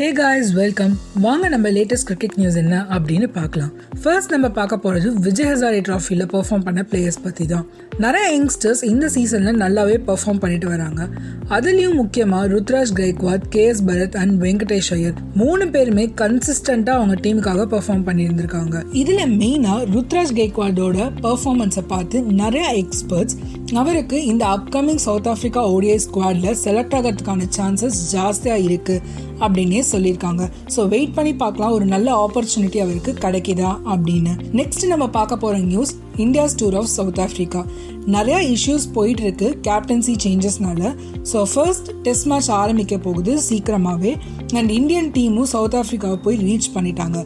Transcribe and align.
Hey 0.00 0.06
guys 0.18 0.50
welcome 0.58 0.92
வாங்க 1.24 1.48
நம்ம 1.48 1.70
latest 1.76 2.06
cricket 2.08 2.36
news 2.40 2.56
என்ன 2.60 2.76
அப்படின்னு 2.94 3.26
பார்க்கலாம். 3.34 3.72
ஃபர்ஸ்ட் 4.02 4.30
நம்ம 4.34 4.48
பார்க்க 4.58 4.76
போகிறது 4.84 5.08
விஜய் 5.24 5.48
ஹசாரி 5.50 5.80
ட்ராஃபியில் 5.88 6.24
பெர்ஃபார்ம் 6.34 6.64
பண்ண 6.66 6.82
பிளேயர்ஸ் 6.90 7.20
பற்றி 7.24 7.46
தான். 7.46 7.66
நிறைய 8.04 8.26
யங்ஸ்டர்ஸ் 8.36 8.82
இந்த 8.84 9.10
சீசனில் 9.14 9.58
நல்லாவே 9.64 9.96
பெர்ஃபார்ம் 10.06 10.40
பண்ணிட்டு 10.44 10.68
வராங்க. 10.68 11.08
அதுலேயும் 11.56 11.98
முக்கியமாக 12.02 12.48
Ruturaj 12.54 12.94
Gaikwad 13.00 13.46
K 13.54 13.64
S 13.72 13.84
Bharat 13.88 14.16
and 14.22 14.34
Venkatesh 14.44 14.90
Iyer 14.96 15.16
மூணு 15.34 15.66
பேருமே 15.76 16.06
கன்சிஸ்டண்ட்டாக 16.22 16.98
அவங்க 17.00 17.16
டீமுக்காக 17.26 17.66
பெர்ஃபார்ம் 17.74 18.06
பண்ணியிருந்திருக்காங்க. 18.08 18.82
இதில் 19.02 19.36
மெயினாக 19.40 19.86
ருத்ராஜ் 19.94 20.34
கைக்வாடோட 20.40 21.10
பெர்ஃபார்மன்ஸை 21.26 21.84
பார்த்து 21.94 22.22
நிறைய 22.42 22.68
எக்ஸ்பர்ட்ஸ் 22.84 23.38
அவருக்கு 23.82 24.18
இந்த 24.30 24.44
அப்கமிங் 24.56 25.02
சவுத் 25.08 25.28
ஆஃப்ரிக்கா 25.34 25.64
ஓடிஐ 25.74 25.98
ஸ்குவாடில் 26.06 26.56
செலக்ட் 26.64 26.96
ஆகிறதுக்கான 27.00 27.50
சான்சஸ் 27.58 28.00
ஜாஸ்தியாக 28.14 28.64
இருக்குது 28.68 29.28
அப்படின்னு 29.44 29.78
சொல்லியிருக்காங்க. 29.92 30.42
ஸோ 30.76 30.80
வெயிட் 30.88 31.16
பண்ணி 31.18 31.34
பார்க்கலாம். 31.44 31.72
ஒரு 31.78 31.86
நல்ல 31.94 32.08
ஆப்பர்ச்சுனிட்டி 32.26 32.80
அவருக்கு 32.84 33.12
கிடைக்குதா 33.24 33.72
அப்படின்னு. 33.94 34.34
நெக்ஸ்ட் 34.60 34.86
நம்ம 34.92 35.08
பார்க்க 35.18 35.42
போகிற 35.44 35.60
news 35.72 35.94
India's 36.24 36.58
tour 36.62 36.76
of 36.80 36.92
South 36.96 37.20
Africa 37.26 37.62
நிறைய 38.14 38.36
இஷ்யூஸ் 38.54 38.86
போயிட்டு 38.94 39.22
இருக்கு 39.22 39.48
கேப்டன்சி 39.68 40.14
சேஞ்சஸ்னால 40.24 40.82
ஸோ 41.32 41.40
ஃபர்ஸ்ட் 41.52 41.90
டெஸ்ட் 42.06 42.28
மேட்ச் 42.30 42.50
ஆரம்பிக்க 42.62 42.94
போகுது 43.06 43.32
சீக்கிரமாகவே 43.48 44.12
அண்ட் 44.58 44.70
இந்தியன் 44.78 45.10
டீமும் 45.16 45.50
சவுத் 45.54 45.78
ஆஃப்ரிக்காவை 45.80 46.18
போய் 46.24 46.40
ரீச் 46.46 46.74
பண்ணிட்டாங்க. 46.76 47.18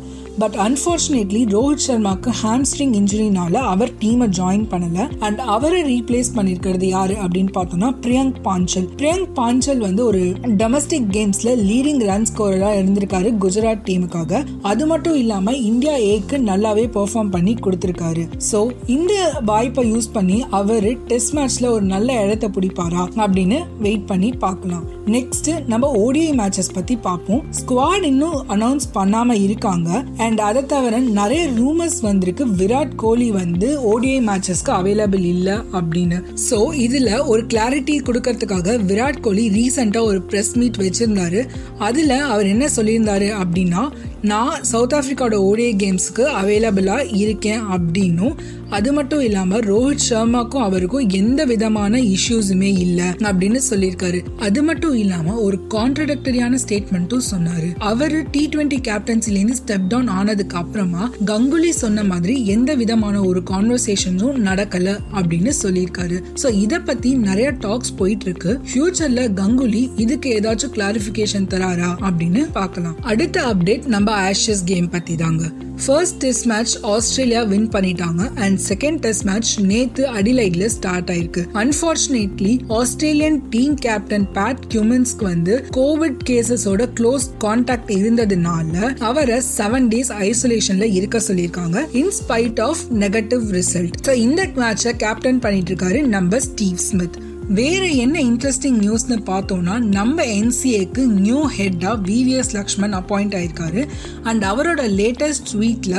பட் 0.43 0.57
அன்ஃபார்ச்சுனேட்லி 0.65 1.41
ரோஹித் 1.55 1.83
சர்மாக்கு 1.85 2.31
ஹாம்ஸ்ட்ரிங் 2.41 2.95
இன்ஜுரினால 3.01 3.61
அவர் 3.73 3.91
டீமை 4.01 4.27
ஜாயின் 4.39 4.65
பண்ணல. 4.73 4.99
அண்ட் 5.27 5.41
அவரை 5.55 5.81
ரீப்ளேஸ் 5.91 6.31
பண்ணிருக்கிறது 6.37 6.87
யாரு 6.95 7.15
அப்படின்னு 7.25 7.53
பார்த்தோம்னா 7.59 7.91
பிரியங்க் 8.05 8.39
பாஞ்சல். 8.47 8.89
பிரியங்க் 9.01 9.31
பாஞ்சல் 9.39 9.83
வந்து 9.87 10.03
ஒரு 10.11 10.23
டொமஸ்டிக் 10.63 11.09
கேம்ஸ்ல 11.17 11.53
லீடிங் 11.71 12.03
ரன் 12.11 12.29
ஸ்கோரரா 12.31 12.71
இருந்திருக்காரு 12.81 13.31
குஜராத் 13.45 13.87
டீமுக்காக 13.91 14.43
அது 14.73 14.87
மட்டும் 14.93 15.19
இல்லாம 15.23 15.55
இந்தியா 15.71 15.95
ஏக்கு 16.13 16.39
நல்லாவே 16.51 16.87
பெர்ஃபார்ம் 16.99 17.33
பண்ணி 17.37 17.55
கொடுத்திருக்காரு. 17.67 18.25
ஸோ 18.51 18.61
இந்த 18.87 19.43
வாய்ப்பை 19.45 19.83
யூஸ் 19.93 20.09
பண்ணி 20.13 20.45
அவர் 20.51 20.87
டெஸ்ட் 21.07 21.35
மேட்ச்ல 21.37 21.67
ஒரு 21.67 21.85
நல்ல 21.85 22.25
இடத்த 22.25 22.49
பிடிப்பாரா 22.49 23.03
அப்படின்னு 23.17 23.59
வெயிட் 23.79 24.07
பண்ணி 24.07 24.31
பார்க்கலாம். 24.33 24.85
நெக்ஸ்ட் 25.07 25.65
நம்ம 25.67 25.91
ஓடிஐ 25.97 26.33
மேட்சஸ் 26.41 26.73
பத்தி 26.73 26.97
பார்ப்போம். 26.97 27.43
ஸ்குவாட் 27.59 28.05
இன்னும் 28.05 28.49
அனௌன்ஸ் 28.49 28.87
பண்ணாம 28.95 29.33
இருக்காங்க. 29.43 30.05
அண்ட் 30.17 30.41
அதை 30.41 30.67
தவிர 30.67 30.99
நிறைய 30.99 31.49
ரூமர்ஸ் 31.61 32.01
வந்திருக்கு. 32.01 32.47
விராட் 32.47 32.95
கோலி 32.95 33.31
வந்து 33.31 33.69
ஓடிஐ 33.93 34.19
மேட்சஸ்க்கு 34.31 34.73
அவைலபிள் 34.81 35.25
இல்லை 35.35 35.53
அப்படின்னு. 35.53 36.21
ஸோ 36.51 36.75
இதில் 36.75 37.21
ஒரு 37.21 37.45
கிளாரிட்டி 37.45 37.97
கொடுக்கறதுக்காக 38.09 38.77
விராட் 38.91 39.21
கோலி 39.21 39.49
ரீசெண்டாக 39.51 40.03
ஒரு 40.03 40.23
ப்ரெஸ் 40.31 40.55
மீட் 40.55 40.77
வச்சிருந்தாரு. 40.77 41.47
அதில் 41.79 42.11
அவர் 42.11 42.47
என்ன 42.47 42.69
சொல்லியிருந்தாரு 42.77 43.31
அப்படின்னா 43.45 43.89
நான் 44.21 44.63
சவுத் 44.63 44.95
ஆஃப்ரிக்காவோட 44.95 45.39
ஓடிஐ 45.49 45.73
கேம்ஸ்க்கு 45.83 46.25
அவைலபிளாக 46.41 47.15
இருக்கேன் 47.15 47.63
அப்படின்னும். 47.73 48.37
அது 48.77 48.93
மட்டும் 48.93 49.21
இல்லாம 49.21 49.59
ரோஹித் 49.59 50.05
சர்மாக்கும் 50.09 50.65
அவருக்கும் 50.67 51.09
எந்த 51.09 51.41
விதமான 51.45 51.99
இஷ்யூஸுமே 52.15 52.71
இல்ல 52.79 53.01
அப்படின்னு 53.21 53.61
சொல்லியிருக்காரு. 53.71 54.21
அது 54.39 54.63
மட்டும் 54.63 54.97
இல்லாம 54.97 55.35
ஒரு 55.47 55.57
கான்ட்ரடக்டரியான 55.75 56.59
ஸ்டேட்மெண்ட்டும் 56.63 57.27
சொன்னாரு. 57.31 57.69
அவர் 57.91 58.17
டி 58.31 58.43
டுவெண்ட்டி 58.49 58.79
கேப்டன்சிலேருந்து 58.89 59.59
ஸ்டெப் 59.61 59.87
டவுன் 59.89 60.11
ஆனதுக்கு 60.19 60.57
அப்புறமா 60.57 61.05
கங்குலி 61.27 61.71
சொன்ன 61.83 62.05
மாதிரி 62.05 62.35
எந்த 62.47 62.75
விதமான 62.75 63.23
ஒரு 63.23 63.43
கான்வர்சேஷனும் 63.51 64.41
நடக்கல 64.49 64.97
அப்படின்னு 65.21 65.53
சொல்லியிருக்காரு. 65.63 66.19
ஸோ 66.43 66.51
இதை 66.65 66.79
பத்தி 66.79 67.13
நிறைய 67.29 67.51
டாக்ஸ் 67.67 67.95
போயிட்டு 67.97 68.25
இருக்கு 68.25 68.55
ஃபியூச்சர்ல 68.71 69.29
கங்குலி 69.41 69.85
இதுக்கு 69.97 70.31
ஏதாச்சும் 70.39 70.75
கிளாரிபிகேஷன் 70.79 71.51
தராரா 71.55 71.93
அப்படின்னு 72.09 72.43
பார்க்கலாம். 72.59 72.99
அடுத்த 73.13 73.47
அப்டேட் 73.53 73.87
நம்ம 73.97 74.31
ஆஷஸ் 74.31 74.67
கேம் 74.73 74.91
பத்தி 74.97 75.17
தாங்க 75.25 75.45
first 75.85 76.17
test 76.17 76.47
match 76.47 76.75
Australia 76.91 77.41
win 77.43 77.69
பண்ணிட்டாங்க 77.69 78.23
அண்ட் 78.45 78.59
செகண்ட் 78.69 78.99
டெஸ்ட் 78.99 79.23
மேட்ச் 79.23 79.53
நேத்து 79.61 80.03
அடிலைட்ல 80.13 80.67
ஸ்டார்ட் 80.67 81.11
ஆயிருக்கு. 81.11 81.43
Unfortunately 81.63 82.53
Australian 82.69 83.39
team 83.49 83.75
captain 83.75 84.27
Pat 84.35 84.63
கியூமன்ஸ்க்கு 84.75 85.25
வந்து 85.25 85.57
கோவிட் 85.77 86.23
கேசஸோட 86.31 86.89
க்ளோஸ் 87.01 87.27
கான்டாக்ட் 87.45 87.93
இருந்ததுனால 87.99 88.97
அவரை 88.99 89.39
செவன் 89.57 89.89
டேஸ் 89.95 90.13
ஐசோலேஷன்ல 90.31 90.89
இருக்க 90.95 91.21
சொல்லியிருக்காங்க. 91.29 91.79
In spite 92.03 92.61
of 92.61 92.83
negative 93.05 93.45
result 93.59 94.01
so 94.07 94.15
இந்த 94.15 94.43
மேட்சை 94.57 94.93
கேப்டன் 94.97 95.39
பண்ணிட்டு 95.39 95.75
இருக்காரு 95.75 96.03
நம்ம 96.07 96.39
ஸ்டீவ் 96.39 96.81
ஸ்மித் 96.89 97.19
வேற 97.49 97.87
என்ன 97.87 98.17
இன்ட்ரெஸ்டிங் 98.21 98.77
நியூஸ்னு 98.85 99.17
பார்த்தோம்னா 99.27 99.75
நம்ம 99.97 100.25
என்சிஏக்கு 100.25 101.03
நியூ 101.07 101.41
ஹெட்டா 101.57 101.91
விவிஎஸ் 102.07 102.53
லக்ஷ்மன் 102.53 102.95
அப்பாயிண்ட் 102.95 103.35
ஆயிருக்காரு. 103.41 103.83
அண்ட் 104.23 104.45
அவரோட 104.45 104.83
latest 105.01 105.51
ட்வீட்ல 105.53 105.95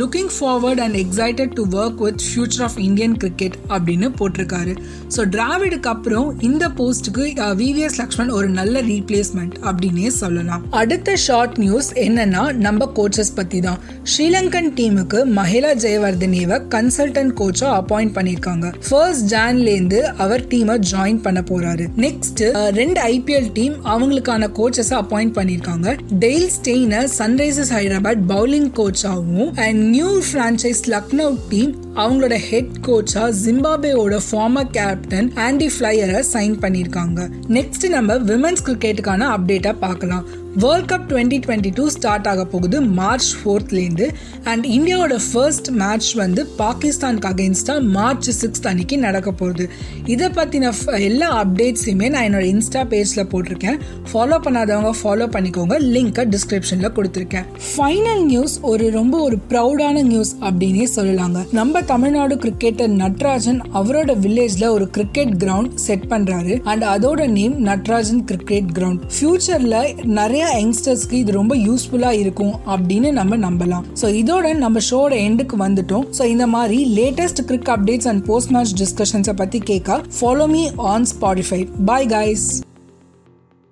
looking 0.00 0.30
forward 0.36 0.80
and 0.84 0.96
excited 1.02 1.52
to 1.58 1.64
work 1.80 2.00
with 2.04 2.22
future 2.28 2.62
of 2.66 2.78
Indian 2.86 3.16
cricket 3.22 3.56
அப்படின்னு 3.74 4.08
போட்டிருக்காரு. 4.20 4.72
ஸோ 5.14 5.20
டிராவிடுக்கு 5.34 5.90
அப்புறம் 5.94 6.28
இந்த 6.48 6.64
போஸ்ட்டுக்கு 6.78 7.24
விவிஎஸ் 7.60 7.98
லக்ஷ்மன் 8.00 8.32
ஒரு 8.38 8.48
நல்ல 8.58 8.82
ரீப்ளேஸ்மெண்ட் 8.92 9.54
அப்படின்னே 9.68 10.10
சொல்லலாம். 10.22 10.64
அடுத்த 10.80 11.16
ஷார்ட் 11.26 11.58
நியூஸ் 11.64 11.90
என்னன்னா 12.06 12.42
நம்ம 12.66 12.88
கோச்சஸ் 12.98 13.32
பற்றி 13.38 13.60
தான் 13.66 13.78
ஸ்ரீலங்கன் 14.14 14.70
டீமுக்கு 14.80 15.20
மஹிலா 15.38 15.72
ஜெயவர்தனேவை 15.84 16.58
கன்சல்டன்ட் 16.74 17.34
கோச்சா 17.42 17.68
அப்பாயிண்ட் 17.80 18.14
பண்ணியிருக்காங்க. 18.18 18.66
ஃபர்ஸ்ட் 18.88 19.28
ஜான்லேருந்து 19.34 20.00
அவர் 20.26 20.44
டீமை 20.54 20.76
ஜாயின் 20.92 21.22
பண்ண 21.28 21.42
போறாரு. 21.52 21.86
நெக்ஸ்ட் 22.06 22.44
ரெண்டு 22.80 23.00
ஐபிஎல் 23.14 23.48
டீம் 23.60 23.76
அவங்களுக்கான 23.94 24.50
கோச்சஸ் 24.60 24.92
அப்பாயிண்ட் 25.02 25.36
பண்ணியிருக்காங்க. 25.38 25.96
Dale 26.26 26.50
Steyn 26.58 27.08
Sunrisers 27.20 27.72
Hyderabad 27.78 28.26
bowling 28.34 28.70
கோச்சாகவும் 28.80 29.52
and 29.66 29.82
new 29.90 30.20
franchise 30.26 30.82
Lucknow 30.86 31.38
team 31.48 31.72
அவங்களோட 31.94 32.34
ஹெட் 32.34 32.76
கோச்சா 32.86 33.24
ஜிம்பாபேவோட 33.44 34.18
ஃபார்மர் 34.30 34.70
கேப்டன் 34.70 35.32
ஆண்டி 35.34 35.70
ஃபிளையரை 35.78 36.22
சைன் 36.32 36.56
பண்ணியிருக்காங்க. 36.64 37.28
நெக்ஸ்ட் 37.48 37.88
நம்ம 37.88 38.14
விமன்ஸ் 38.14 38.64
கிரிக்கெட்டுக்கான 38.64 39.28
அப்டேட்டை 39.34 39.74
பார்க்கலாம். 39.80 40.24
World 40.56 40.90
cup 40.90 41.06
twenty 41.08 41.38
twenty 41.44 41.70
two 41.74 41.88
start 41.88 42.28
ஆக 42.28 42.44
போகுது 42.44 42.82
மார்ச் 42.82 43.36
ஃபோர்த்லேருந்து 43.38 44.06
அண்ட் 44.44 44.66
இந்தியாவோட 44.66 45.18
ஃபர்ஸ்ட் 45.32 45.68
மேட்ச் 45.68 46.12
வந்து 46.12 46.46
பாகிஸ்தானுக்கு 46.58 47.28
அகேன்ஸ்டாக 47.30 47.82
மார்ச் 47.82 48.44
சிக்ஸ்த் 48.44 48.66
அன்னைக்கு 48.66 48.98
நடக்க 48.98 49.32
போகுது. 49.32 49.70
இதை 50.04 50.28
பற்றின 50.28 50.72
எல்லா 51.00 51.44
அப்டேட்ஸையுமே 51.44 52.10
நான் 52.10 52.24
என்னோட 52.24 52.44
இன்ஸ்டா 52.52 52.82
பேஜில் 52.92 53.30
போட்டிருக்கேன். 53.32 53.80
ஃபாலோ 54.12 54.38
பண்ணாதவங்க 54.46 54.92
ஃபாலோ 55.02 55.26
பண்ணிக்கோங்க. 55.36 55.78
லிங்க்கை 55.94 56.24
டிஸ்கிரிப்ஷனில் 56.34 56.94
கொடுத்துருக்கேன். 56.98 57.44
ஃபைனல் 57.76 58.24
நியூஸ் 58.24 58.60
ஒரு 58.60 58.90
ரொம்ப 58.90 59.18
ஒரு 59.18 59.38
ப்ரௌடான 59.74 60.02
நியூஸ் 60.08 60.30
அப்படின்னே 60.46 60.84
சொல்லலாங்க. 60.96 61.38
நம்ம 61.58 61.80
தமிழ்நாடு 61.90 62.34
கிரிக்கெட்டர் 62.42 62.92
நட்ராஜன் 63.00 63.58
அவரோட 63.78 64.12
வில்லேஜ்ல 64.24 64.66
ஒரு 64.74 64.86
கிரிக்கெட் 64.96 65.32
கிரவுண்ட் 65.42 65.72
செட் 65.84 66.04
பண்றாரு. 66.12 66.52
அண்ட் 66.72 66.84
அதோட 66.92 67.26
நேம் 67.36 67.54
நட்ராஜன் 67.68 68.20
கிரிக்கெட் 68.28 68.68
கிரவுண்ட் 68.76 69.00
ஃபியூச்சர்ல 69.14 69.78
நிறைய 70.18 70.44
யங்ஸ்டர்ஸ்க்கு 70.58 71.18
இது 71.22 71.32
ரொம்ப 71.38 71.56
யூஸ்ஃபுல்லா 71.66 72.12
இருக்கும் 72.22 72.54
அப்படின்னு 72.74 73.10
நம்ம 73.18 73.38
நம்பலாம். 73.46 73.88
ஸோ 74.02 74.08
இதோட 74.20 74.52
நம்ம 74.64 74.82
ஷோட 74.90 75.18
எண்டுக்கு 75.28 75.58
வந்துட்டோம். 75.66 76.06
ஸோ 76.18 76.24
இந்த 76.34 76.46
மாதிரி 76.54 76.78
latest 77.00 77.42
cric 77.50 77.72
updates 77.76 78.10
and 78.12 78.24
post 78.30 78.52
match 78.56 78.76
டிஸ்கஷன்ஸை 78.82 79.36
பத்தி 79.42 79.60
கேட்க 79.72 79.98
follow 80.20 80.48
me 80.54 80.62
on 80.92 81.08
Spotify 81.14 81.60
bye 81.90 82.08
guys 82.16 82.46